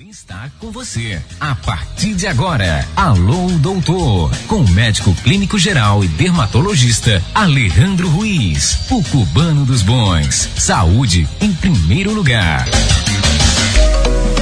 [0.00, 1.20] Bem-estar com você.
[1.38, 8.78] A partir de agora, Alô Doutor, com o médico clínico geral e dermatologista Alejandro Ruiz,
[8.90, 10.48] o cubano dos bons.
[10.56, 12.66] Saúde em primeiro lugar.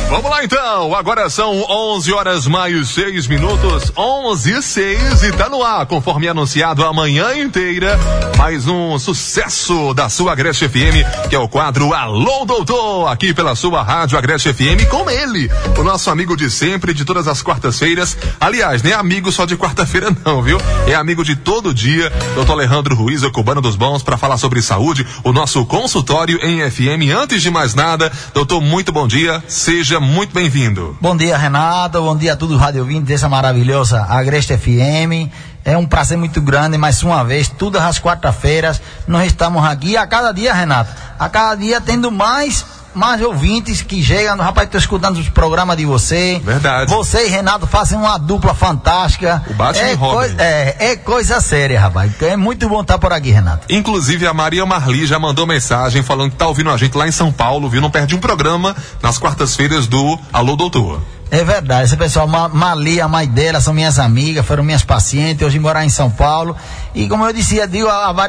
[0.08, 5.50] Vamos lá então, agora são 11 horas mais 6 minutos, 11 e 6 e tá
[5.50, 7.98] no ar, conforme anunciado a manhã inteira,
[8.38, 13.54] mais um sucesso da sua Agreste FM, que é o quadro Alô Doutor, aqui pela
[13.54, 18.16] sua rádio Agreste FM, com ele, o nosso amigo de sempre, de todas as quartas-feiras,
[18.40, 20.58] aliás, nem amigo só de quarta-feira não, viu?
[20.86, 24.62] É amigo de todo dia, doutor Alejandro Ruiz, o cubano dos bons, para falar sobre
[24.62, 27.14] saúde, o nosso consultório em FM.
[27.14, 30.96] Antes de mais nada, doutor, muito bom dia, seja muito bem-vindo.
[31.00, 32.00] Bom dia, Renato.
[32.00, 35.30] Bom dia a todos os rádio ouvintes dessa maravilhosa Agreste FM.
[35.64, 40.06] É um prazer muito grande, mais uma vez, todas as quarta-feiras, nós estamos aqui a
[40.06, 44.36] cada dia, Renato, a cada dia tendo mais mais ouvintes que chegam.
[44.36, 46.40] Rapaz, estou escutando os programas de você.
[46.44, 46.90] Verdade.
[46.92, 49.42] Você e Renato fazem uma dupla fantástica.
[49.48, 50.34] O Batman é, e Robin.
[50.38, 52.12] é, é coisa séria, rapaz.
[52.22, 53.66] É muito bom estar por aqui, Renato.
[53.68, 57.12] Inclusive, a Maria Marli já mandou mensagem falando que tá ouvindo a gente lá em
[57.12, 57.80] São Paulo, viu?
[57.80, 61.00] Não perde um programa nas quartas-feiras do Alô Doutor.
[61.30, 65.46] É verdade, esse pessoal, Ma Mali, a mãe dela, são minhas amigas, foram minhas pacientes,
[65.46, 66.56] hoje morar em São Paulo.
[66.94, 67.66] E como eu disse, eu,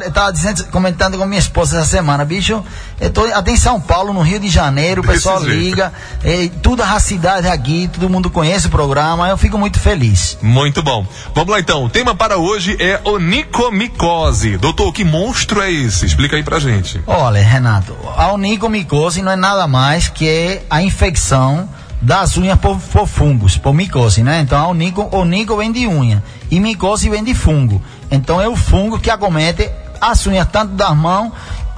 [0.06, 0.38] estava
[0.70, 2.62] comentando com minha esposa essa semana, bicho,
[3.00, 5.58] eu tô até em São Paulo, no Rio de Janeiro, o pessoal jeito.
[5.58, 10.36] liga, e, toda a cidade aqui, todo mundo conhece o programa, eu fico muito feliz.
[10.42, 11.06] Muito bom.
[11.34, 11.84] Vamos lá então.
[11.84, 14.58] O tema para hoje é onicomicose.
[14.58, 16.04] Doutor, que monstro é esse?
[16.04, 17.02] Explica aí pra gente.
[17.06, 21.66] Olha, Renato, a onicomicose não é nada mais que a infecção
[22.00, 24.40] das unhas por, por fungos, por micose, né?
[24.40, 27.82] Então, a onico, onico vem de unha e micose vem de fungo.
[28.10, 29.70] Então, é o fungo que acomete
[30.00, 31.32] as unhas tanto das mãos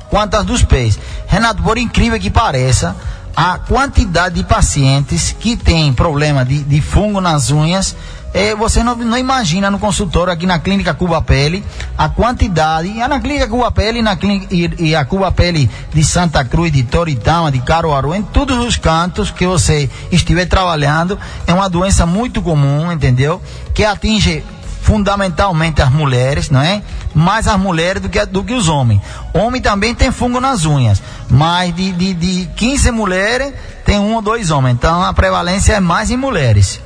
[0.09, 0.99] quanto as dos pés.
[1.27, 2.95] Renato, por incrível que pareça,
[3.35, 7.97] a quantidade de pacientes que tem problema de, de fungo nas unhas
[8.35, 11.63] é, você não, não, imagina no consultório aqui na clínica Cuba Pele
[11.99, 16.03] a quantidade, e na clínica Cuba Pele na clínica, e, e, a Cuba Pele de
[16.03, 21.53] Santa Cruz, de Toritama, de Caruaru, em todos os cantos que você estiver trabalhando, é
[21.53, 23.41] uma doença muito comum, entendeu?
[23.75, 24.43] Que atinge
[24.83, 26.83] fundamentalmente as mulheres, não é?
[27.15, 29.01] Mais as mulheres do que, do que os homens.
[29.33, 33.53] Homem também tem fungo nas unhas, mas de, de, de 15 mulheres
[33.85, 34.75] tem um ou dois homens.
[34.75, 36.81] Então a prevalência é mais em mulheres.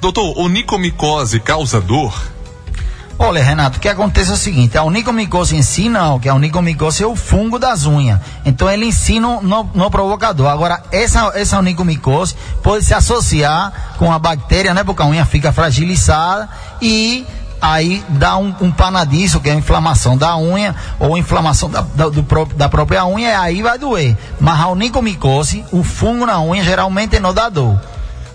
[0.00, 2.12] Doutor, onicomicose causa dor?
[3.18, 6.34] Olha, Renato, o que acontece é o seguinte, a onicomicose em si não, que a
[6.34, 8.20] onicomicose é o fungo das unhas.
[8.44, 8.90] Então ele
[9.42, 10.48] não, não provoca dor.
[10.48, 14.84] Agora, essa, essa onicomicose pode se associar com a bactéria, né?
[14.84, 16.46] Porque a unha fica fragilizada
[16.82, 17.26] e
[17.58, 22.10] aí dá um, um panadiço, que é a inflamação da unha, ou inflamação da, da,
[22.10, 22.22] do,
[22.54, 24.14] da própria unha, e aí vai doer.
[24.38, 27.80] Mas a onicomicose, o fungo na unha, geralmente não dá dor.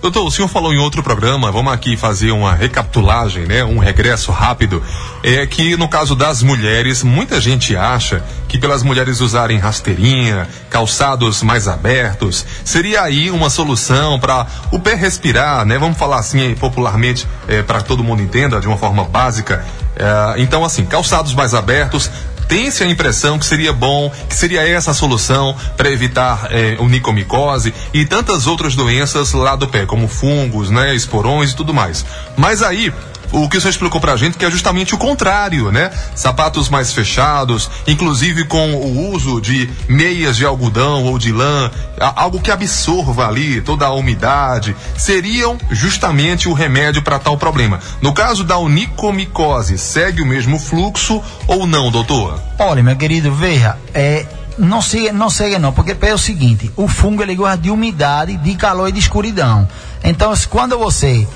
[0.01, 3.63] Doutor, o senhor falou em outro programa, vamos aqui fazer uma recapitulagem, né?
[3.63, 4.81] Um regresso rápido.
[5.22, 11.44] É que no caso das mulheres, muita gente acha que pelas mulheres usarem rasteirinha, calçados
[11.44, 15.78] mais abertos, seria aí uma solução para o pé respirar, né?
[15.78, 19.63] Vamos falar assim popularmente, é, para todo mundo entenda de uma forma básica.
[19.95, 22.09] É, então, assim, calçados mais abertos,
[22.51, 27.73] tem-se a impressão que seria bom, que seria essa a solução para evitar eh, onicomicose
[27.94, 32.06] e tantas outras doenças lá do pé, como fungos, né, esporões e tudo mais.
[32.35, 32.94] Mas aí,
[33.31, 35.91] o que o senhor explicou pra gente que é justamente o contrário, né?
[36.15, 41.71] Sapatos mais fechados, inclusive com o uso de meias de algodão ou de lã,
[42.15, 47.79] algo que absorva ali toda a umidade, seriam justamente o remédio para tal problema.
[48.01, 52.39] No caso da onicomicose, segue o mesmo fluxo ou não, doutor?
[52.59, 54.25] Olha, meu querido, veja, é,
[54.57, 58.37] não segue, não segue não, porque é o seguinte, o fungo ele gosta de umidade,
[58.37, 59.67] de calor e de escuridão.
[60.03, 61.27] Então, quando você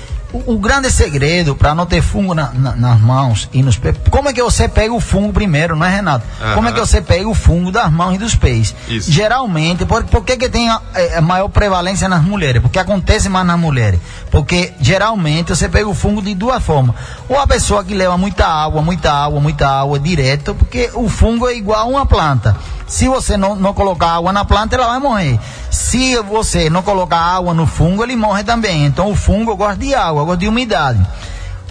[0.46, 3.96] o, o, grande segredo para não ter fungo na, na, nas mãos e nos pés.
[4.10, 6.24] Como é que você pega o fungo primeiro, não é, Renato?
[6.40, 6.54] Aham.
[6.54, 8.74] Como é que você pega o fungo das mãos e dos pés?
[8.88, 9.10] Isso.
[9.10, 10.80] Geralmente, por, por que, que tem a,
[11.16, 12.60] a maior prevalência nas mulheres?
[12.60, 14.00] Porque acontece mais nas mulheres.
[14.36, 16.94] Porque geralmente você pega o fungo de duas formas.
[17.26, 21.48] Ou a pessoa que leva muita água, muita água, muita água direto, porque o fungo
[21.48, 22.54] é igual a uma planta.
[22.86, 25.40] Se você não, não colocar água na planta, ela vai morrer.
[25.70, 28.84] Se você não colocar água no fungo, ele morre também.
[28.84, 31.00] Então o fungo gosta de água, gosta de umidade.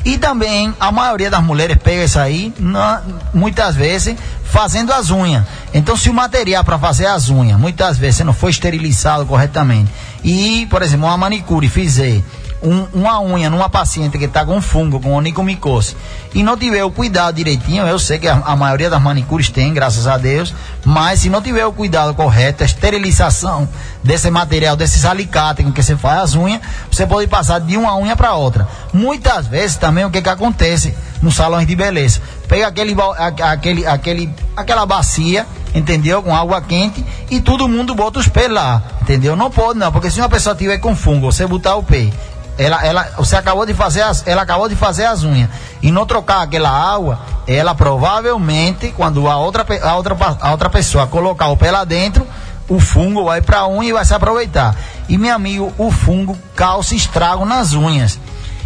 [0.03, 5.45] E também a maioria das mulheres pega isso aí, na, muitas vezes, fazendo as unhas.
[5.71, 9.91] Então, se o material para fazer as unhas, muitas vezes, não foi esterilizado corretamente,
[10.23, 12.23] e, por exemplo, uma manicure fizer
[12.65, 15.95] um, uma unha numa paciente que está com fungo, com onicomicose,
[16.33, 19.73] e não tiver o cuidado direitinho, eu sei que a, a, maioria das manicures tem,
[19.73, 20.53] graças a Deus,
[20.83, 23.69] mas se não tiver o cuidado correto, a esterilização
[24.03, 27.95] desse material, desses alicates com que você faz as unhas, você pode passar de uma
[27.97, 28.67] unha para outra.
[28.91, 32.21] Muitas vezes também o que, que acontece nos salões de beleza?
[32.47, 32.95] Pega aquele,
[33.41, 36.23] aquele, aquele, aquela bacia entendeu?
[36.23, 39.35] Com água quente e todo mundo bota os pés lá, entendeu?
[39.35, 42.09] Não pode não, porque se uma pessoa tiver com fungo, você botar o pé,
[42.57, 45.49] ela, ela, você acabou de fazer as, ela acabou de fazer as unhas
[45.81, 51.07] e não trocar aquela água, ela provavelmente quando a outra, a outra, a outra pessoa
[51.07, 52.25] colocar o pé lá dentro,
[52.67, 54.75] o fungo vai para a unha e vai se aproveitar.
[55.07, 58.19] E meu amigo, o fungo causa estrago nas unhas.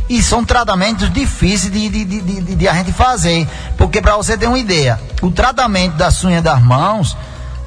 [0.08, 3.48] E são tratamentos difíceis de, de, de, de, de a gente fazer.
[3.78, 7.16] Porque, para você ter uma ideia, o tratamento das unhas das mãos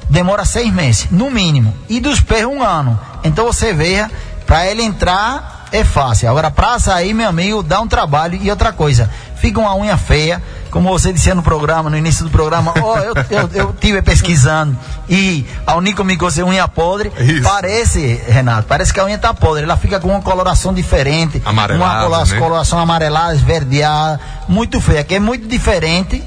[0.09, 1.73] demora seis meses, no mínimo.
[1.87, 2.99] E dos pés, um ano.
[3.23, 4.11] Então, você veja,
[4.45, 6.29] para ele entrar é fácil.
[6.29, 8.39] Agora, para sair, meu amigo, dá um trabalho.
[8.41, 10.41] E outra coisa, fica uma unha feia
[10.73, 14.75] como você disse no programa, no início do programa, oh, eu, eu, eu tive pesquisando
[15.07, 17.11] e a unicomicose é unha podre.
[17.19, 17.43] Isso.
[17.43, 19.65] Parece, Renato, parece que a unha está podre.
[19.65, 21.39] Ela fica com uma coloração diferente.
[21.45, 22.39] Amarelada, uma né?
[22.39, 26.23] coloração amarelada, esverdeada, muito feia, que é muito diferente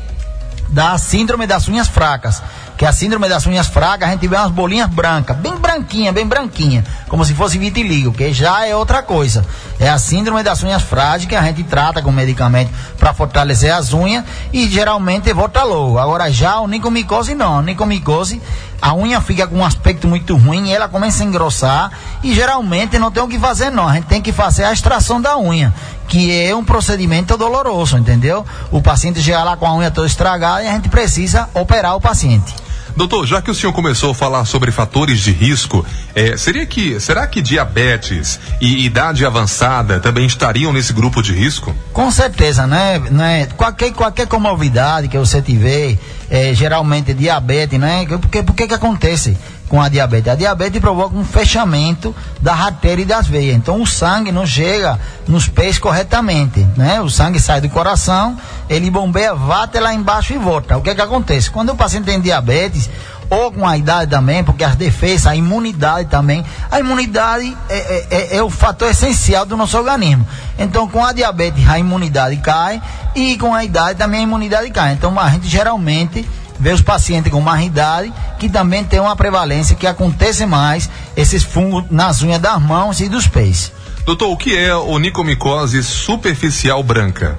[0.69, 2.41] da síndrome das unhas fracas
[2.77, 6.13] que é a síndrome das unhas fracas, a gente vê umas bolinhas brancas, bem branquinha,
[6.13, 9.45] bem branquinha, como se fosse vitiligo, que já é outra coisa.
[9.81, 13.93] É a síndrome das unhas frágeis que a gente trata com medicamento para fortalecer as
[13.93, 15.99] unhas e geralmente volta logo.
[15.99, 18.41] Agora já o nicomicose não, a nicomicose
[18.81, 21.91] a unha fica com um aspecto muito ruim e ela começa a engrossar
[22.23, 25.21] e geralmente não tem o que fazer não, a gente tem que fazer a extração
[25.21, 25.73] da unha,
[26.07, 28.45] que é um procedimento doloroso, entendeu?
[28.71, 32.01] O paciente chega lá com a unha toda estragada e a gente precisa operar o
[32.01, 32.67] paciente.
[32.97, 36.99] Doutor, já que o senhor começou a falar sobre fatores de risco, é, seria que,
[36.99, 41.77] será que diabetes e idade avançada também estariam nesse grupo de risco?
[41.93, 42.99] Com certeza, né?
[43.11, 43.49] né?
[43.55, 45.99] Qualquer, qualquer comorbidade que você tiver,
[46.31, 48.07] é, geralmente diabetes, né?
[48.07, 49.37] Porque, porque que acontece?
[49.69, 50.29] Com a diabetes.
[50.29, 53.57] A diabetes provoca um fechamento da artéria e das veias.
[53.57, 57.01] Então o sangue não chega nos pés corretamente, né?
[57.01, 58.37] O sangue sai do coração,
[58.69, 60.77] ele bombeia, vata lá embaixo e volta.
[60.77, 61.51] O que é que acontece?
[61.51, 62.89] Quando o paciente tem diabetes,
[63.29, 68.07] ou com a idade também, porque as defesas, a imunidade também, a imunidade é, é,
[68.11, 70.27] é, é o fator essencial do nosso organismo.
[70.59, 72.81] Então, com a diabetes, a imunidade cai
[73.15, 74.93] e com a idade também a imunidade cai.
[74.93, 76.25] Então, a gente geralmente
[76.59, 81.43] vê os pacientes com mais idade que também tem uma prevalência que acontece mais esses
[81.43, 83.73] fungos nas unhas das mãos e dos pés.
[84.05, 87.37] Doutor, o que é onicomicose superficial branca?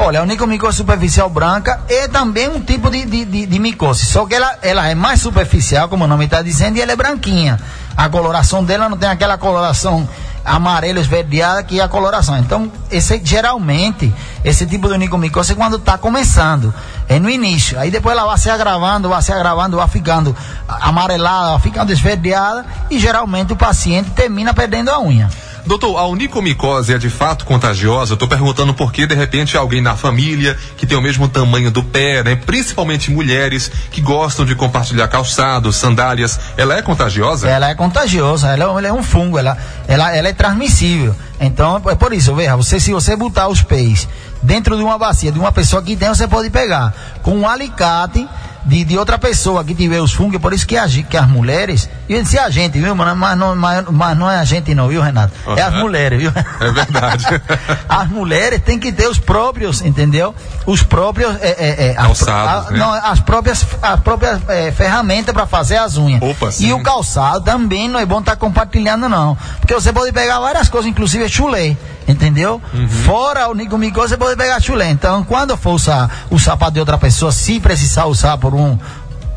[0.00, 4.26] Olha, a onicomicose superficial branca é também um tipo de, de, de, de micose, só
[4.26, 7.58] que ela, ela é mais superficial, como o nome está dizendo, e ela é branquinha.
[7.96, 10.08] A coloração dela não tem aquela coloração
[10.48, 12.38] amarelo esverdeada que é a coloração.
[12.38, 14.12] Então, esse, geralmente,
[14.44, 16.72] esse tipo de onicomicose é quando está começando,
[17.08, 17.78] é no início.
[17.78, 20.34] Aí depois ela vai se agravando, vai se agravando, vai ficando
[20.68, 25.28] amarelada, vai ficando esverdeada e geralmente o paciente termina perdendo a unha.
[25.68, 28.14] Doutor, a onicomicose é de fato contagiosa?
[28.14, 32.24] Estou perguntando porque de repente alguém na família que tem o mesmo tamanho do pé,
[32.24, 32.36] né?
[32.36, 37.50] Principalmente mulheres que gostam de compartilhar calçados, sandálias, ela é contagiosa?
[37.50, 41.14] Ela é contagiosa, ela, é ela é um fungo, ela, ela, ela é transmissível.
[41.38, 44.08] Então, é por isso, veja, você, se você botar os pés
[44.42, 48.26] dentro de uma bacia de uma pessoa que tem, você pode pegar com um alicate
[48.68, 51.88] de, de outra pessoa que tiver os fungos, por isso que, a, que as mulheres,
[52.06, 55.00] e se a gente, viu, mas não, mas, mas não é a gente não, viu,
[55.00, 55.32] Renato?
[55.46, 55.56] Uhum.
[55.56, 56.30] É as mulheres, viu?
[56.60, 57.24] É verdade.
[57.88, 60.34] as mulheres têm que ter os próprios, entendeu?
[60.66, 62.78] Os próprios, é, é, é Calçados, as, né?
[62.78, 66.20] não, as próprias, as próprias é, ferramentas para fazer as unhas.
[66.20, 66.66] Opa, sim.
[66.66, 70.40] E o calçado também não é bom estar tá compartilhando não, porque você pode pegar
[70.40, 71.74] várias coisas, inclusive chulé
[72.12, 72.60] entendeu?
[72.72, 72.88] Uhum.
[72.88, 74.90] Fora o nicomicose, você pode pegar chulé.
[74.90, 78.78] Então, quando for usar o sapato de outra pessoa, se precisar usar por um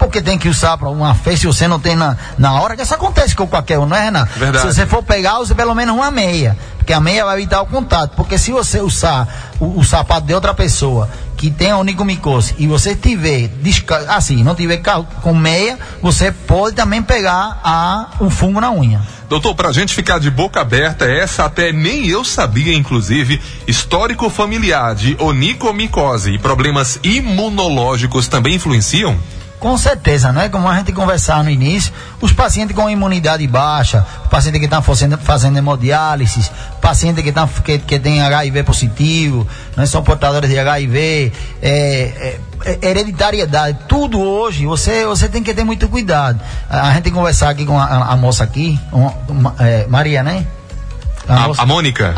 [0.01, 2.81] porque tem que usar para uma festa e você não tem na, na hora, que
[2.81, 4.31] isso acontece com qualquer um, não é, Renato?
[4.39, 4.67] Verdade.
[4.67, 7.67] Se você for pegar, use pelo menos uma meia, porque a meia vai evitar o
[7.67, 8.15] contato.
[8.15, 9.27] Porque se você usar
[9.59, 11.07] o, o sapato de outra pessoa
[11.41, 13.49] que tem a onicomicose e você tiver,
[14.07, 14.79] assim, não tiver
[15.23, 19.01] com meia, você pode também pegar a, o fungo na unha.
[19.27, 24.93] Doutor, pra gente ficar de boca aberta, essa até nem eu sabia, inclusive, histórico familiar
[24.93, 29.17] de onicomicose e problemas imunológicos também influenciam?
[29.61, 30.49] Com certeza, né?
[30.49, 35.19] Como a gente conversava no início, os pacientes com imunidade baixa, paciente que estão fazendo,
[35.19, 36.49] fazendo hemodiálise,
[36.81, 39.85] paciente que, tá, que, que tem HIV positivo, né?
[39.85, 45.63] são portadores de HIV, é, é, é, hereditariedade, tudo hoje, você, você tem que ter
[45.63, 46.41] muito cuidado.
[46.67, 50.43] A, a gente conversar aqui com a, a moça aqui, uma, uma, é, Maria, né?
[51.27, 52.15] A, a, a Mônica?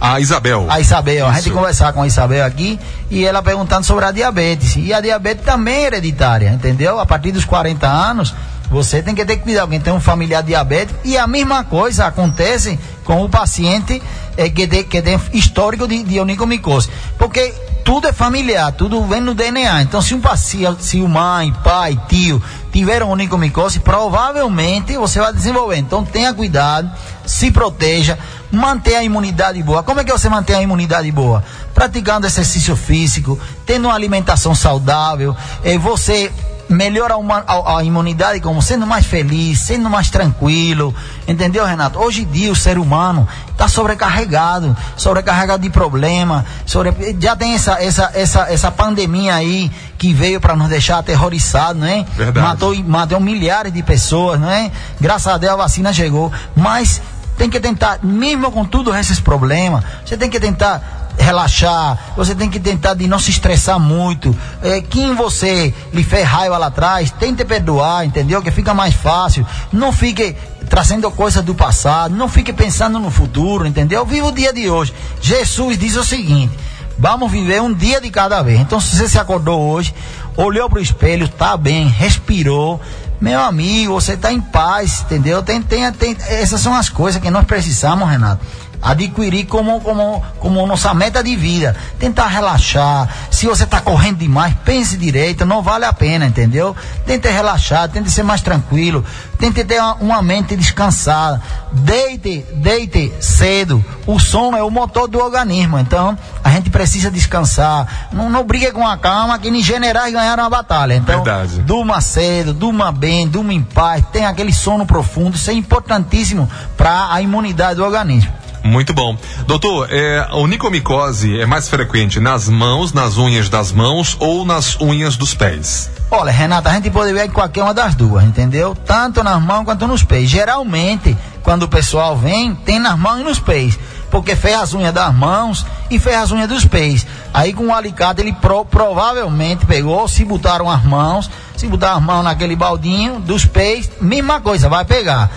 [0.00, 0.66] A Isabel.
[0.68, 1.26] A Isabel.
[1.26, 2.78] A gente conversar com a Isabel aqui
[3.10, 4.76] e ela perguntando sobre a diabetes.
[4.76, 7.00] E a diabetes também é hereditária, entendeu?
[7.00, 8.34] A partir dos 40 anos,
[8.70, 9.62] você tem que ter cuidado.
[9.62, 10.98] Alguém tem um familiar diabético.
[11.04, 14.02] E a mesma coisa acontece com o paciente
[14.36, 16.90] é, que, tem, que tem histórico de, de onicomicose.
[17.16, 17.54] Porque
[17.86, 19.82] tudo é familiar, tudo vem no DNA.
[19.82, 25.76] Então, se um paciente, se o mãe, pai, tio tiveram onicomicose, provavelmente você vai desenvolver.
[25.76, 26.90] Então, tenha cuidado,
[27.26, 28.18] se proteja,
[28.50, 29.82] mantenha a imunidade boa.
[29.82, 31.44] Como é que você mantém a imunidade boa?
[31.74, 36.32] Praticando exercício físico, tendo uma alimentação saudável, é, você
[36.68, 40.94] melhora uma, a, a, imunidade como sendo mais feliz, sendo mais tranquilo,
[41.26, 41.98] entendeu, Renato?
[41.98, 47.80] Hoje em dia o ser humano está sobrecarregado, sobrecarregado de problema, sobre, já tem essa,
[47.82, 52.04] essa, essa, essa pandemia aí que veio para nos deixar aterrorizados, não é?
[52.16, 52.46] Verdade.
[52.46, 54.70] Matou, matou milhares de pessoas, não é?
[55.00, 57.00] Graças a Deus a vacina chegou, mas
[57.36, 62.48] tem que tentar, mesmo com tudo esses problemas, você tem que tentar relaxar, você tem
[62.48, 64.36] que tentar de não se estressar muito.
[64.62, 68.42] É, quem você lhe fez raiva lá atrás, tente perdoar, entendeu?
[68.42, 69.46] Que fica mais fácil.
[69.72, 70.36] Não fique
[70.68, 74.04] trazendo coisas do passado, não fique pensando no futuro, entendeu?
[74.04, 74.92] Viva o dia de hoje.
[75.20, 76.56] Jesus diz o seguinte:
[76.98, 78.60] vamos viver um dia de cada vez.
[78.60, 79.94] Então, se você se acordou hoje,
[80.36, 82.80] olhou para o espelho, tá bem, respirou,
[83.20, 85.42] meu amigo, você está em paz, entendeu?
[85.42, 88.40] Tem, tem, tem, essas são as coisas que nós precisamos, Renato
[88.82, 91.76] adquirir como, como, como nossa meta de vida.
[91.98, 93.08] Tentar relaxar.
[93.30, 96.74] Se você está correndo demais, pense direito, não vale a pena, entendeu?
[97.04, 99.04] Tente relaxar, tente ser mais tranquilo,
[99.38, 101.42] tente ter uma, uma mente descansada.
[101.72, 103.84] Deite, deite cedo.
[104.06, 108.08] O sono é o motor do organismo, então a gente precisa descansar.
[108.12, 110.94] Não, não brigue com a cama que nem generais ganharam a batalha.
[110.94, 111.60] Então, Verdade.
[111.62, 115.36] durma cedo, durma bem, durma em paz, tenha aquele sono profundo.
[115.36, 118.32] Isso é importantíssimo para a imunidade do organismo.
[118.66, 119.16] Muito bom.
[119.46, 124.78] Doutor, é, a onicomicose é mais frequente nas mãos, nas unhas das mãos ou nas
[124.80, 125.90] unhas dos pés?
[126.10, 128.74] Olha, Renata, a gente pode ver em qualquer uma das duas, entendeu?
[128.74, 130.28] Tanto nas mãos quanto nos pés.
[130.28, 133.78] Geralmente, quando o pessoal vem, tem nas mãos e nos pés.
[134.10, 137.06] Porque fez as unhas das mãos e fez as unhas dos pés.
[137.34, 142.02] Aí com o alicate ele pro, provavelmente pegou, se botaram as mãos, se botar as
[142.02, 145.30] mãos naquele baldinho dos pés, mesma coisa, vai pegar.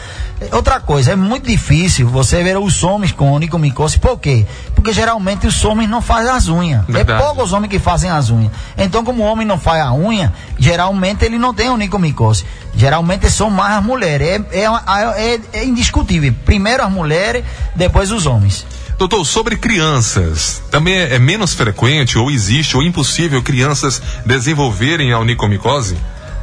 [0.53, 3.99] Outra coisa, é muito difícil você ver os homens com onicomicose.
[3.99, 4.45] Por quê?
[4.73, 6.83] Porque geralmente os homens não fazem as unhas.
[6.87, 7.21] É Verdade.
[7.21, 8.51] É poucos homens que fazem as unhas.
[8.77, 12.45] Então, como o homem não faz a unha, geralmente ele não tem onicomicose.
[12.73, 14.41] Geralmente são mais as mulheres.
[14.51, 16.33] É, é, é, é indiscutível.
[16.45, 17.43] Primeiro as mulheres,
[17.75, 18.65] depois os homens.
[18.97, 25.19] Doutor, sobre crianças, também é, é menos frequente ou existe ou impossível crianças desenvolverem a
[25.19, 25.97] onicomicose?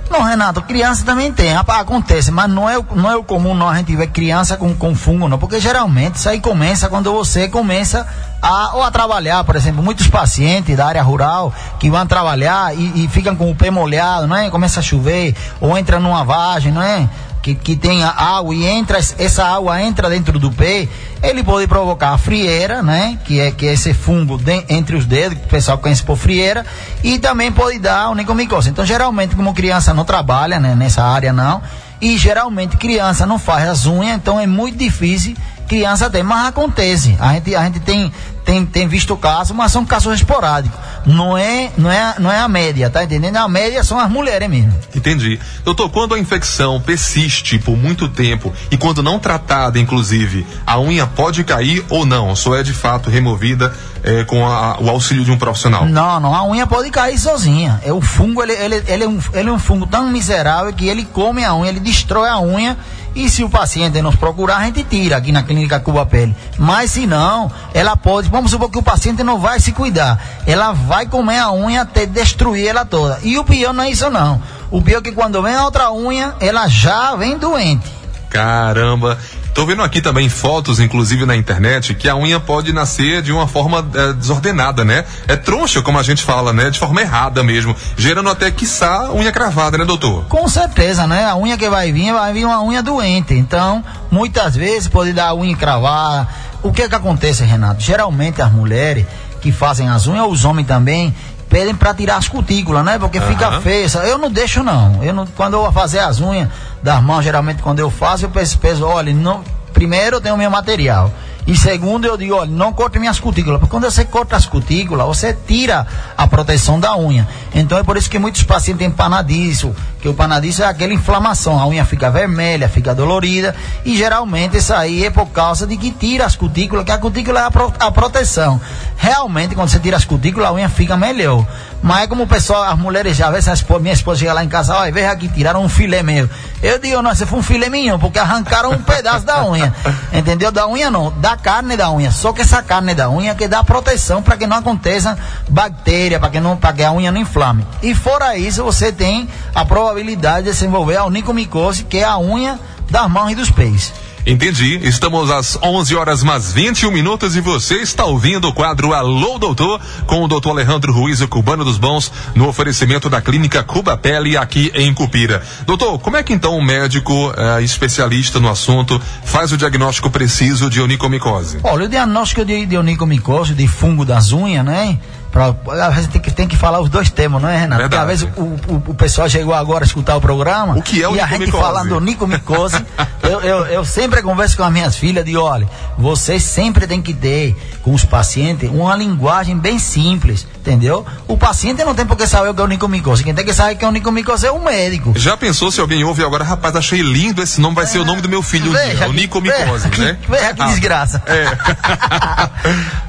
[0.09, 3.77] Não, Renato, criança também tem, acontece, mas não é, não é o comum não, a
[3.77, 8.07] gente ver criança com, com fungo, não, porque geralmente isso aí começa quando você começa
[8.41, 13.05] a, ou a trabalhar, por exemplo, muitos pacientes da área rural que vão trabalhar e,
[13.05, 14.49] e ficam com o pé molhado, não é?
[14.49, 17.09] Começa a chover, ou entra numa vagem, não é?
[17.47, 20.89] Que, que tenha água e entra, essa água entra dentro do pé,
[21.23, 23.17] ele pode provocar a frieira, né?
[23.25, 26.17] Que é, que é esse fungo de, entre os dedos, que o pessoal conhece por
[26.17, 26.67] frieira,
[27.05, 28.71] e também pode dar onicomicose.
[28.71, 31.63] Então, geralmente, como criança não trabalha né, nessa área, não,
[32.01, 35.37] e geralmente criança não faz as unhas, então é muito difícil
[35.69, 37.17] criança ter, mas acontece.
[37.21, 38.13] A gente, a gente tem,
[38.47, 40.79] tem, tem visto casos, mas são casos esporádicos.
[41.05, 43.37] Não é, não, é, não é a média, tá entendendo?
[43.37, 44.73] A média são as mulheres mesmo.
[44.95, 45.39] Entendi.
[45.65, 51.07] Doutor, quando a infecção persiste por muito tempo e quando não tratada, inclusive, a unha
[51.09, 52.37] pode cair ou não?
[52.37, 53.75] Só é de fato removida
[54.05, 55.85] é, com a, o auxílio de um profissional?
[55.85, 56.33] Não, não.
[56.33, 57.81] A unha pode cair sozinha.
[57.85, 60.87] É o fungo, ele, ele, ele, é um, ele é um fungo tão miserável que
[60.87, 62.77] ele come a unha, ele destrói a unha
[63.17, 66.37] e se o paciente nos procurar, a gente tira aqui na clínica Cuba Pele.
[66.59, 70.23] Mas se não, ela pode, vamos supor que o paciente não vai se cuidar.
[70.47, 73.19] Ela vai comer a unha até destruir ela toda.
[73.23, 74.43] E o pior não é isso não.
[74.71, 77.91] O pior é que quando vem a outra unha, ela já vem doente.
[78.29, 79.19] Caramba,
[79.57, 83.49] Tô vendo aqui também fotos, inclusive na internet, que a unha pode nascer de uma
[83.49, 85.07] forma é, desordenada, né?
[85.27, 86.69] É troncha, como a gente fala, né?
[86.69, 90.27] De forma errada mesmo, gerando até, quiçá, unha cravada, né, doutor?
[90.27, 91.25] Com certeza, né?
[91.25, 93.33] A unha que vai vir, vai vir uma unha doente.
[93.33, 96.29] Então, muitas vezes pode dar a unha cravada.
[96.63, 97.81] O que é que acontece, Renato?
[97.81, 99.07] Geralmente as mulheres
[99.41, 101.15] que fazem as unhas, os homens também,
[101.49, 102.99] pedem para tirar as cutículas, né?
[102.99, 103.27] Porque uhum.
[103.27, 103.89] fica feio.
[104.05, 105.03] Eu não deixo não.
[105.03, 106.49] Eu não, quando eu vou fazer as unhas
[106.83, 111.13] das mãos, geralmente quando eu faço, eu penso olha, não, primeiro eu tenho meu material.
[111.47, 113.61] E segundo, eu digo, olha, não corte minhas cutículas.
[113.61, 115.87] Porque quando você corta as cutículas, você tira
[116.17, 117.29] a proteção da unha.
[117.55, 121.59] Então é por isso que muitos pacientes têm panadiço, Que o panadiço é aquela inflamação,
[121.59, 125.91] a unha fica vermelha, fica dolorida e geralmente isso aí é por causa de que
[125.91, 128.61] tira as cutículas, que a cutícula é a, pro, a proteção.
[128.97, 131.47] Realmente quando você tira as cutículas a unha fica melhor.
[131.83, 134.49] Mas é como o pessoal, as mulheres já, às vezes minha esposa chega lá em
[134.49, 136.29] casa, olha, veja aqui, tiraram um filé meu.
[136.63, 139.73] Eu digo, não, esse foi um filé minho, porque arrancaram um pedaço da unha.
[140.13, 140.51] Entendeu?
[140.51, 142.11] Da unha não, da carne da unha.
[142.11, 145.17] Só que essa carne da unha que dá proteção para que não aconteça
[145.49, 147.67] bactéria, para que, não, que a unha não inflame.
[147.83, 152.59] E fora isso, você tem a probabilidade de desenvolver a onicomicose, que é a unha
[152.91, 153.93] das mãos e dos pés.
[154.27, 154.81] Entendi.
[154.83, 159.81] Estamos às 11 horas mais 21 minutos e você está ouvindo o quadro Alô Doutor
[160.05, 164.37] com o doutor Alejandro Ruiz, o cubano dos bons, no oferecimento da clínica Cuba Pele
[164.37, 165.41] aqui em Cupira.
[165.65, 170.69] Doutor, como é que então um médico eh, especialista no assunto faz o diagnóstico preciso
[170.69, 171.61] de onicomicose?
[171.63, 174.99] Olha, o diagnóstico de, de onicomicose, de fungo das unhas, né?
[175.31, 175.55] Pra,
[175.87, 177.83] a gente tem que, tem que falar os dois termos, não é, Renato?
[177.83, 178.07] Verdade.
[178.07, 180.77] Porque às vezes o, o, o, pessoal chegou agora a escutar o programa.
[180.77, 182.85] O que é o E a gente falando nicomicose.
[183.23, 185.69] eu, eu, eu sempre converso com as minhas filhas de olha,
[185.99, 191.05] você sempre tem que ter com os pacientes uma linguagem bem simples, entendeu?
[191.27, 193.25] O paciente não tem por que saber o que é o nicomicose.
[193.25, 195.13] Quem tem que saber o que é o nicomicose é o médico.
[195.17, 198.05] Já pensou se alguém ouve agora, rapaz, achei lindo esse nome, vai é, ser o
[198.05, 200.19] nome do meu filho, veja, o nicomicose, veja, né?
[200.29, 201.23] Veja que ah, desgraça.
[201.27, 201.47] É.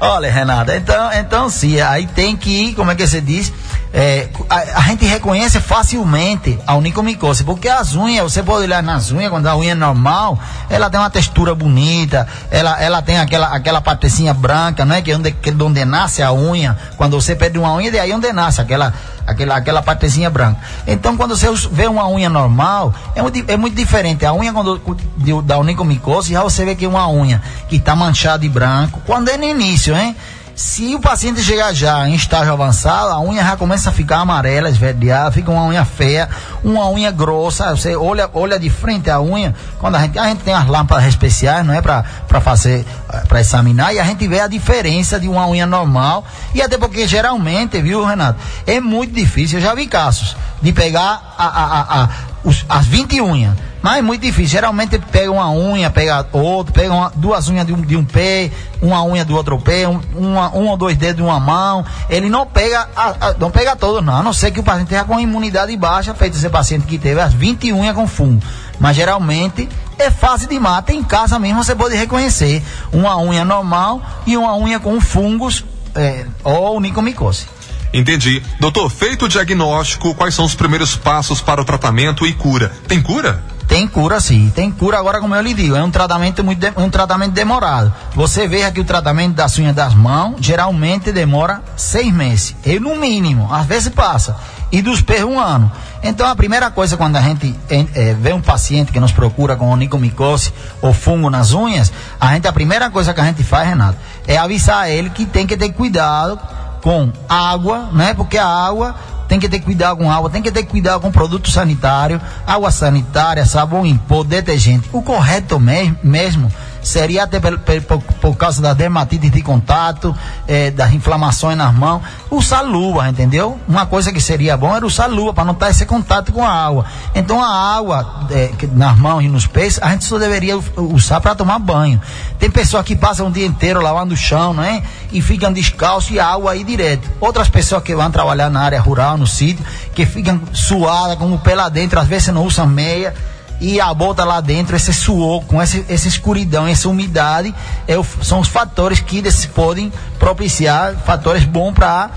[0.00, 3.52] olha, Renata, então, então sim, aí tem que, como é que você diz?
[3.92, 9.10] É, a, a, gente reconhece facilmente a onicomicose, porque as unhas, você pode olhar nas
[9.10, 10.38] unhas, quando a unha é normal,
[10.68, 15.00] ela tem uma textura bonita, ela, ela tem aquela, aquela partezinha branca, não é?
[15.00, 17.98] Que é onde, que é onde nasce a unha, quando você perde uma unha, de
[17.98, 18.92] aí onde nasce aquela,
[19.26, 20.60] aquela, aquela partezinha branca.
[20.86, 24.26] Então, quando você vê uma unha normal, é muito, é muito diferente.
[24.26, 24.80] A unha quando,
[25.16, 29.00] de, da onicomicose, já você vê que é uma unha que está manchada de branco,
[29.06, 30.14] quando é no início, hein?
[30.58, 34.68] Se o paciente chegar já em estágio avançado, a unha já começa a ficar amarela,
[34.68, 36.28] esverdeada, fica uma unha feia,
[36.64, 37.70] uma unha grossa.
[37.76, 41.04] Você olha, olha de frente a unha, quando a gente, a gente tem as lâmpadas
[41.04, 42.02] especiais, não é para
[42.40, 42.84] fazer,
[43.28, 46.26] para examinar, e a gente vê a diferença de uma unha normal.
[46.52, 49.60] E até porque geralmente, viu, Renato, é muito difícil.
[49.60, 52.08] Eu já vi casos de pegar a, a, a, a
[52.42, 54.50] os, as 20 unhas mas é muito difícil.
[54.50, 58.50] Geralmente pega uma unha, pega outro, pega uma, duas unhas de um, de um pé,
[58.82, 61.84] uma unha do outro pé, um, uma, um ou dois dedos de uma mão.
[62.08, 64.16] Ele não pega, a, a, não pega todos, não.
[64.16, 67.20] A não ser que o paciente esteja com imunidade baixa, feito esse paciente que teve
[67.20, 68.42] as 20 unhas com fungo.
[68.80, 70.92] Mas geralmente é fácil de mata.
[70.92, 72.62] Em casa mesmo você pode reconhecer
[72.92, 75.64] uma unha normal e uma unha com fungos
[75.94, 77.46] é, ou nicomicose.
[77.92, 78.42] Entendi.
[78.60, 82.72] Doutor, feito o diagnóstico, quais são os primeiros passos para o tratamento e cura?
[82.86, 83.42] Tem cura?
[83.68, 86.72] Tem cura sim, tem cura agora como eu lhe digo, é um tratamento muito de,
[86.80, 87.92] um tratamento demorado.
[88.14, 92.96] Você vê aqui o tratamento das unhas das mãos, geralmente demora seis meses, e no
[92.96, 94.34] mínimo, às vezes passa,
[94.72, 95.70] e dos pés um ano.
[96.02, 99.68] Então a primeira coisa quando a gente é, vê um paciente que nos procura com
[99.68, 100.50] onicomicose
[100.80, 104.38] ou fungo nas unhas, a gente a primeira coisa que a gente faz, Renato, é
[104.38, 106.40] avisar ele que tem que ter cuidado
[106.80, 108.14] com água, né?
[108.14, 108.94] Porque a água
[109.28, 113.44] tem que ter cuidado com água, tem que ter cuidado com produto sanitário, água sanitária,
[113.44, 114.88] sabão em pó, detergente.
[114.92, 116.50] O correto mesmo
[116.82, 120.14] seria até por, por, por causa da dermatite de contato,
[120.46, 123.58] eh, das inflamações nas mãos, usar luva, entendeu?
[123.66, 126.50] Uma coisa que seria bom era usar luva para não ter esse contato com a
[126.50, 126.84] água.
[127.14, 131.34] Então a água eh, nas mãos e nos pés a gente só deveria usar para
[131.34, 132.00] tomar banho.
[132.38, 134.82] Tem pessoas que passam o dia inteiro lavando o chão, não é?
[135.12, 137.08] E ficam descalços e a água aí direto.
[137.20, 139.64] Outras pessoas que vão trabalhar na área rural, no sítio,
[139.94, 143.14] que ficam suadas com o pé lá dentro, às vezes não usam meia
[143.60, 147.54] e a bota lá dentro, esse suor, com essa, essa escuridão, essa umidade,
[147.86, 152.10] é o, são os fatores que podem propiciar fatores bons para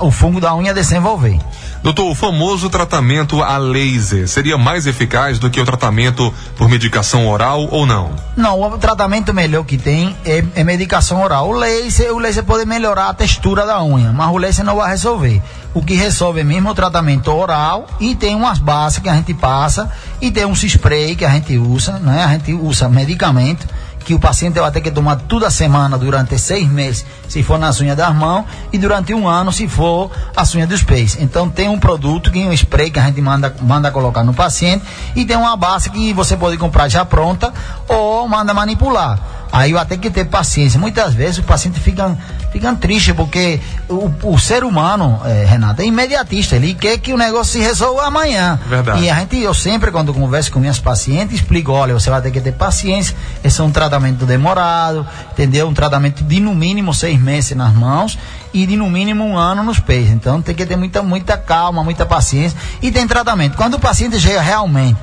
[0.00, 1.38] o fungo da unha desenvolver.
[1.82, 7.28] Doutor, o famoso tratamento a laser seria mais eficaz do que o tratamento por medicação
[7.28, 8.10] oral ou não?
[8.36, 11.48] Não, o tratamento melhor que tem é, é medicação oral.
[11.48, 14.90] O laser, o laser pode melhorar a textura da unha, mas o laser não vai
[14.90, 15.40] resolver.
[15.74, 19.34] O que resolve mesmo é o tratamento oral e tem umas bases que a gente
[19.34, 22.24] passa e tem um spray que a gente usa, né?
[22.24, 23.66] A gente usa medicamento
[24.06, 27.80] que o paciente vai ter que tomar toda semana durante seis meses, se for nas
[27.80, 31.18] unhas das mãos, e durante um ano, se for as unhas dos pés.
[31.20, 34.32] Então tem um produto, que é um spray que a gente manda, manda colocar no
[34.32, 34.84] paciente,
[35.16, 37.52] e tem uma base que você pode comprar já pronta
[37.88, 39.18] ou manda manipular.
[39.52, 40.78] Aí vai ter que ter paciência.
[40.78, 42.16] Muitas vezes o paciente fica,
[42.52, 46.56] fica triste porque o, o ser humano, é, Renato, é imediatista.
[46.56, 48.58] Ele quer que o negócio se resolva amanhã.
[48.66, 49.02] Verdade.
[49.02, 52.30] E a gente, eu sempre, quando converso com minhas pacientes, explico: olha, você vai ter
[52.30, 53.16] que ter paciência.
[53.42, 55.68] Esse é um tratamento demorado, entendeu?
[55.68, 58.18] Um tratamento de no mínimo seis meses nas mãos
[58.52, 60.10] e de no mínimo um ano nos pés.
[60.10, 62.58] Então tem que ter muita, muita calma, muita paciência.
[62.82, 63.56] E tem tratamento.
[63.56, 64.98] Quando o paciente chega realmente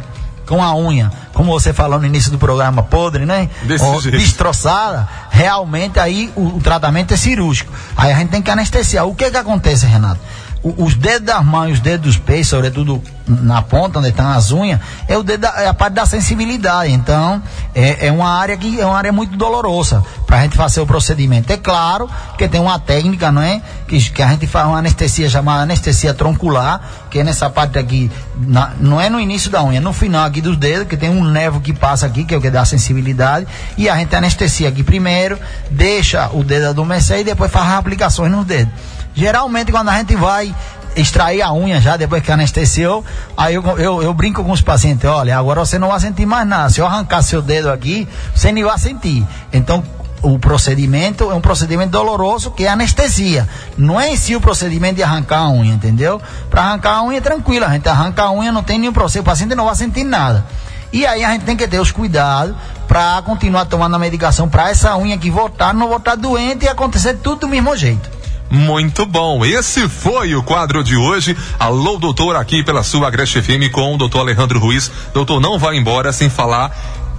[0.47, 3.49] com a unha, como você falou no início do programa, podre, né?
[3.63, 4.17] Desse Ou jeito.
[4.17, 7.71] destroçada, realmente aí o, o tratamento é cirúrgico.
[7.95, 9.05] Aí a gente tem que anestesiar.
[9.07, 10.19] O que que acontece, Renato?
[10.61, 14.29] O- os dedos das mãos, e os dedos dos pés, sobretudo na ponta onde estão
[14.29, 16.91] as unhas, é, o dedo da- é a parte da sensibilidade.
[16.91, 17.41] Então,
[17.75, 20.85] é, é uma área que é uma área muito dolorosa para a gente fazer o
[20.85, 21.51] procedimento.
[21.51, 23.61] É claro que tem uma técnica, não é?
[23.87, 28.11] Que, que a gente faz uma anestesia chamada anestesia troncular, que é nessa parte aqui,
[28.35, 31.09] na- não é no início da unha, é no final aqui dos dedos, que tem
[31.09, 34.69] um nervo que passa aqui, que é o que dá sensibilidade, e a gente anestesia
[34.69, 38.73] aqui primeiro, deixa o dedo adormecer e depois faz aplicações nos dedos.
[39.15, 40.53] Geralmente, quando a gente vai
[40.95, 43.03] extrair a unha já depois que anestesiou,
[43.35, 46.47] aí eu, eu, eu brinco com os pacientes, olha, agora você não vai sentir mais
[46.47, 46.69] nada.
[46.69, 49.25] Se eu arrancar seu dedo aqui, você nem vai sentir.
[49.51, 49.83] Então,
[50.23, 53.47] o procedimento é um procedimento doloroso que é anestesia.
[53.77, 56.21] Não é em si o procedimento de arrancar a unha, entendeu?
[56.49, 59.21] Para arrancar a unha é tranquilo, a gente arranca a unha, não tem nenhum processo,
[59.21, 60.45] o paciente não vai sentir nada.
[60.93, 62.55] E aí a gente tem que ter os cuidados
[62.87, 67.15] para continuar tomando a medicação para essa unha que voltar, não voltar doente e acontecer
[67.15, 68.09] tudo do mesmo jeito.
[68.53, 69.43] Muito bom.
[69.43, 71.35] Esse foi o quadro de hoje.
[71.57, 74.91] Alô, doutor, aqui pela sua Agreste FM com o doutor Alejandro Ruiz.
[75.11, 76.71] Doutor, não vai embora sem falar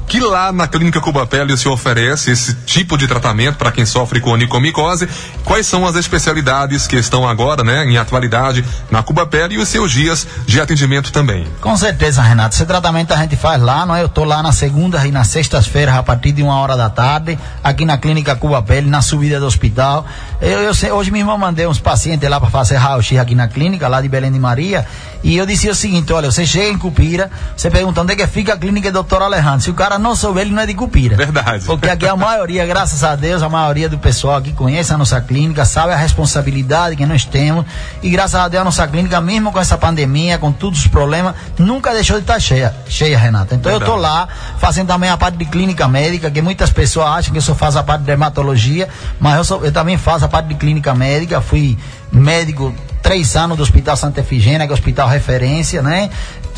[0.07, 4.21] que lá na Clínica Cuba Pele se oferece esse tipo de tratamento para quem sofre
[4.21, 5.09] com onicomicose.
[5.45, 9.69] Quais são as especialidades que estão agora, né, em atualidade na Cuba Pele e os
[9.69, 11.47] seus dias de atendimento também?
[11.61, 12.55] Com certeza, Renato.
[12.55, 14.03] Esse tratamento a gente faz lá, não é?
[14.03, 17.39] Eu tô lá na segunda e nas sextas-feiras, a partir de uma hora da tarde,
[17.63, 20.07] aqui na Clínica Cuba Pele, na subida do hospital.
[20.41, 23.49] Eu, eu sei- hoje mesmo eu mandei uns pacientes lá para fazer raio-x aqui na
[23.49, 24.87] clínica, lá de Belém de Maria,
[25.23, 28.27] e eu disse o seguinte: olha, você chega em Cupira, você pergunta onde é que
[28.27, 29.23] fica a clínica do Dr.
[29.23, 29.61] Alejandro.
[29.61, 31.17] Se o cara não souber, ele não é de Cupira.
[31.17, 31.65] Verdade.
[31.65, 35.21] Porque aqui a maioria, graças a Deus, a maioria do pessoal aqui conhece a nossa
[35.21, 37.65] clínica, sabe a responsabilidade que nós temos.
[38.03, 41.35] E graças a Deus a nossa clínica, mesmo com essa pandemia, com todos os problemas,
[41.59, 43.55] nunca deixou de estar cheia, cheia, Renata.
[43.55, 43.97] Então eu Verdade.
[43.99, 44.29] tô lá
[44.59, 47.79] fazendo também a parte de clínica médica, que muitas pessoas acham que eu só faço
[47.79, 48.89] a parte de dermatologia,
[49.21, 51.79] mas eu, sou- eu também faço a parte de clínica médica, fui
[52.13, 56.09] médico três anos do Hospital Santa Efigênia, que é o hospital referência, né?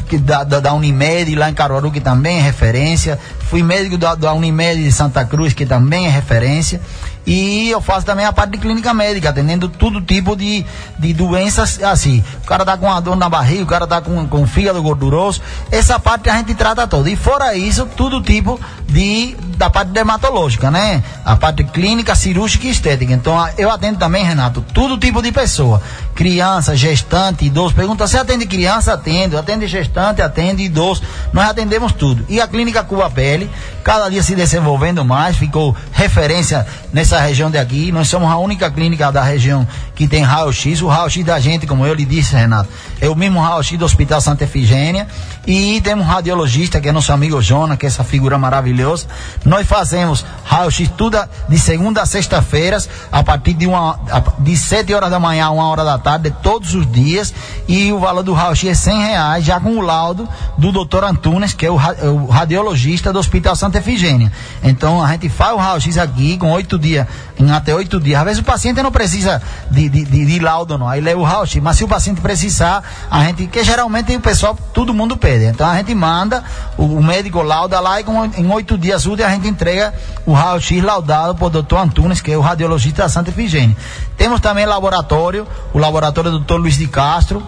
[0.08, 3.18] Que da, da, da Unimed lá em Caruaru, que também é referência.
[3.50, 6.80] Fui médico da, da Unimed de Santa Cruz, que também é referência.
[7.26, 10.64] E eu faço também a parte de clínica médica, atendendo todo tipo de,
[10.96, 12.22] de doenças assim.
[12.44, 15.40] O cara tá com uma dor na barriga, o cara tá com, com fígado gorduroso.
[15.70, 17.10] Essa parte a gente trata toda.
[17.10, 21.02] E fora isso, todo tipo de da parte dermatológica, né?
[21.24, 23.12] A parte clínica, cirúrgica e estética.
[23.12, 25.82] Então a- eu atendo também, Renato, todo tipo de pessoa.
[26.16, 27.74] Criança, gestante, idoso.
[27.74, 28.94] Pergunta, você atende criança?
[28.94, 29.38] Atendo.
[29.38, 31.02] Atende gestante, atende idoso.
[31.30, 32.24] Nós atendemos tudo.
[32.26, 33.50] E a clínica Cuba Pele,
[33.84, 37.92] cada dia se desenvolvendo mais, ficou referência nessa região de aqui.
[37.92, 40.82] Nós somos a única clínica da região que tem raio-x.
[40.82, 42.68] O raio-x da gente, como eu lhe disse, Renato,
[43.00, 45.08] é o mesmo raio-x do Hospital Santa Efigênia.
[45.46, 49.06] E temos um radiologista, que é nosso amigo Jona, que é essa figura maravilhosa.
[49.44, 53.98] Nós fazemos raio-x tudo de segunda a sexta-feiras, a partir de, uma,
[54.38, 57.32] de 7 horas da manhã a 1 hora da tarde, todos os dias.
[57.66, 60.28] E o valor do raio-x é 100 reais, já com o laudo
[60.58, 64.30] do doutor Antunes, que é o, o radiologista do Hospital Santa Efigênia.
[64.62, 67.06] Então a gente faz o raio-x aqui com oito dias,
[67.38, 68.18] em até oito dias.
[68.18, 70.88] Às vezes o paciente não precisa de, de, de, de laudo, não.
[70.88, 71.62] Aí leva o raio-x.
[71.62, 75.44] Mas se o paciente precisar, a gente, que geralmente o pessoal, todo mundo pede.
[75.44, 76.42] Então a gente manda,
[76.76, 79.94] o, o médico lauda lá e com, em oito dias úteis a gente entrega
[80.24, 83.76] o raio-x laudado por doutor Antunes, que é o radiologista da Santa Efigênia.
[84.16, 87.42] Temos também laboratório, o laboratório do doutor Luiz de Castro,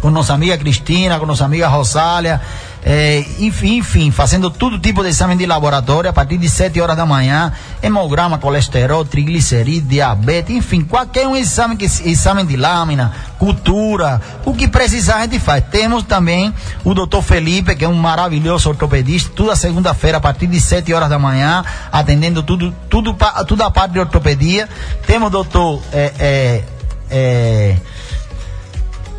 [0.00, 2.40] com nossa amiga Cristina, com nossa amiga Rosália,
[2.86, 6.94] eh, enfim, enfim, fazendo todo tipo de exame de laboratório a partir de 7 horas
[6.94, 7.50] da manhã,
[7.82, 14.68] hemograma, colesterol, triglicerídeo, diabetes, enfim, qualquer um exame, que, exame de lâmina, cultura, o que
[14.68, 15.64] precisar a gente faz.
[15.70, 16.52] Temos também
[16.84, 21.08] o doutor Felipe, que é um maravilhoso ortopedista, toda segunda-feira a partir de 7 horas
[21.08, 23.16] da manhã, atendendo tudo, tudo,
[23.48, 24.68] tudo a parte de ortopedia.
[25.06, 26.62] Temos o doutor, eh,
[27.10, 27.76] eh,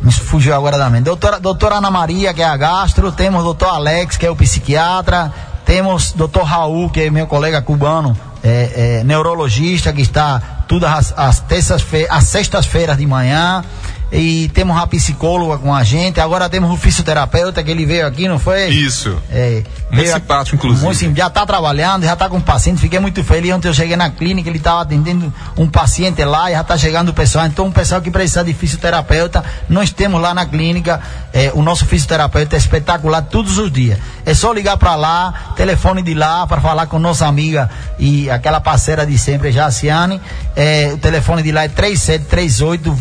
[0.06, 1.04] me fugiu agora da mente.
[1.04, 5.32] Doutora, doutora Ana Maria, que é a gastro, temos doutor Alex, que é o psiquiatra,
[5.64, 11.14] temos doutor Raul, que é meu colega cubano, é, é, neurologista, que está todas as,
[11.16, 13.64] as terças-feiras, as sextas-feiras de manhã.
[14.12, 18.28] E temos uma psicóloga com a gente, agora temos um fisioterapeuta que ele veio aqui,
[18.28, 18.66] não foi?
[18.68, 19.16] Isso.
[19.30, 20.84] É, Muito simpático, inclusive.
[20.84, 23.52] Muito sim- já está trabalhando, já está com paciente, fiquei muito feliz.
[23.52, 27.08] Ontem eu cheguei na clínica, ele estava atendendo um paciente lá e já está chegando
[27.08, 27.46] o pessoal.
[27.46, 31.00] Então, um pessoal que precisa de fisioterapeuta, nós temos lá na clínica,
[31.32, 33.98] eh, o nosso fisioterapeuta é espetacular todos os dias.
[34.24, 38.60] É só ligar para lá, telefone de lá, para falar com nossa amiga e aquela
[38.60, 40.20] parceira de sempre, Jaciane.
[40.54, 42.92] Eh, o telefone de lá é 3738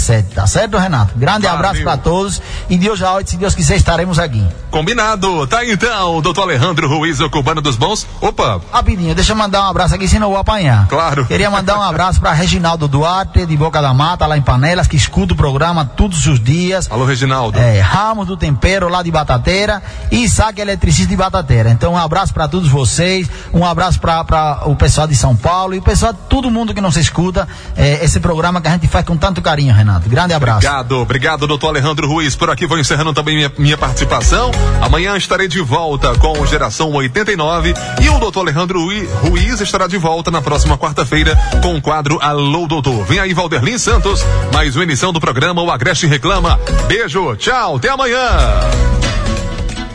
[0.00, 1.12] 2717, tá certo, Renato?
[1.16, 1.58] Grande Valeu.
[1.58, 4.44] abraço para todos e Deus já se Deus quiser, estaremos aqui.
[4.70, 5.46] Combinado.
[5.46, 8.06] Tá então, doutor Alejandro Ruiz, o cubano dos bons.
[8.20, 10.86] Opa, Rapidinho, deixa eu mandar um abraço aqui, senão eu vou apanhar.
[10.88, 11.26] Claro.
[11.26, 14.96] Queria mandar um abraço para Reginaldo Duarte, de Boca da Mata, lá em Panelas, que
[14.96, 16.88] escuta o programa todos os dias.
[16.90, 17.58] alô Reginaldo.
[17.58, 21.70] É, Ramos do Tempero, lá de Batateira, e Isaac Eletricista de Batateira.
[21.70, 25.78] Então, um abraço para todos vocês, um abraço para o pessoal de São Paulo e
[25.78, 29.16] o pessoal, todo mundo que nos escuta, é, esse programa que a gente faz com
[29.16, 29.89] tanto carinho, Renato.
[29.98, 30.58] Grande abraço.
[30.58, 32.36] Obrigado, obrigado, doutor Alejandro Ruiz.
[32.36, 34.50] Por aqui vou encerrando também minha, minha participação.
[34.80, 39.86] Amanhã estarei de volta com o Geração 89 e o doutor Alejandro Rui- Ruiz estará
[39.86, 43.04] de volta na próxima quarta-feira com o quadro Alô Doutor.
[43.04, 46.58] Vem aí, Valderlin Santos, mais uma edição do programa O Agreste Reclama.
[46.86, 48.18] Beijo, tchau, até amanhã.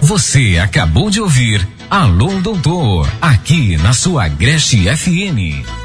[0.01, 5.84] Você acabou de ouvir Alô Doutor, aqui na sua Agreste FM.